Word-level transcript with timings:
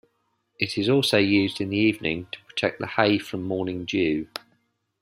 It 0.57 0.79
is 0.79 0.89
also 0.89 1.19
used 1.19 1.61
in 1.61 1.69
the 1.69 1.77
evening 1.77 2.25
to 2.31 2.39
protect 2.45 2.79
the 2.79 2.87
hay 2.87 3.19
from 3.19 3.43
morning 3.43 3.85
dew. 3.85 4.27